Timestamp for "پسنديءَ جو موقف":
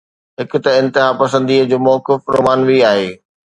1.21-2.19